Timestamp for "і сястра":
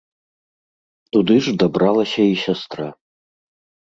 2.29-2.87